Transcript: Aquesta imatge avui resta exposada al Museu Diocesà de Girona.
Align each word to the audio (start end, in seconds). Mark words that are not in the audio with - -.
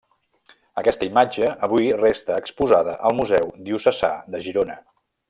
Aquesta 0.81 1.09
imatge 1.09 1.49
avui 1.67 1.91
resta 1.99 2.37
exposada 2.45 2.97
al 3.11 3.17
Museu 3.21 3.55
Diocesà 3.69 4.11
de 4.37 4.43
Girona. 4.49 4.79